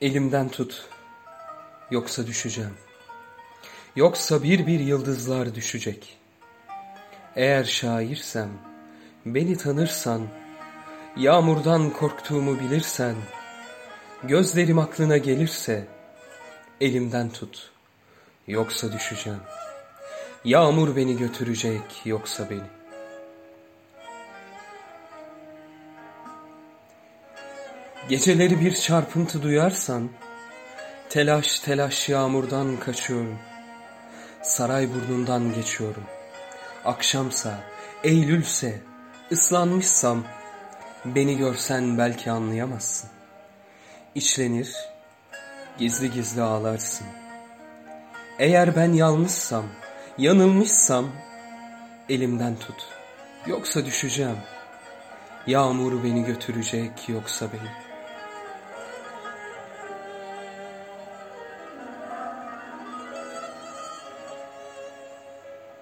Elimden 0.00 0.48
tut, 0.48 0.88
yoksa 1.90 2.26
düşeceğim. 2.26 2.74
Yoksa 3.96 4.42
bir 4.42 4.66
bir 4.66 4.80
yıldızlar 4.80 5.54
düşecek. 5.54 6.18
Eğer 7.36 7.64
şairsem, 7.64 8.48
beni 9.26 9.56
tanırsan, 9.56 10.22
yağmurdan 11.16 11.90
korktuğumu 11.90 12.60
bilirsen, 12.60 13.14
gözlerim 14.22 14.78
aklına 14.78 15.16
gelirse, 15.16 15.86
elimden 16.80 17.30
tut, 17.30 17.70
yoksa 18.46 18.92
düşeceğim. 18.92 19.40
Yağmur 20.44 20.96
beni 20.96 21.16
götürecek, 21.16 22.02
yoksa 22.04 22.50
beni. 22.50 22.79
Geceleri 28.08 28.60
bir 28.60 28.74
çarpıntı 28.74 29.42
duyarsan, 29.42 30.10
telaş 31.08 31.60
telaş 31.60 32.08
yağmurdan 32.08 32.76
kaçıyorum. 32.76 33.38
Saray 34.42 34.88
burnundan 34.94 35.54
geçiyorum. 35.54 36.04
Akşamsa, 36.84 37.60
Eylülse, 38.04 38.80
ıslanmışsam, 39.32 40.24
beni 41.04 41.36
görsen 41.36 41.98
belki 41.98 42.30
anlayamazsın. 42.30 43.10
İçlenir, 44.14 44.76
gizli 45.78 46.10
gizli 46.10 46.42
ağlarsın. 46.42 47.06
Eğer 48.38 48.76
ben 48.76 48.92
yalnızsam, 48.92 49.64
yanılmışsam, 50.18 51.08
elimden 52.08 52.56
tut, 52.56 52.86
yoksa 53.46 53.86
düşeceğim. 53.86 54.38
Yağmur 55.46 56.04
beni 56.04 56.24
götürecek, 56.24 57.08
yoksa 57.08 57.46
beni. 57.52 57.89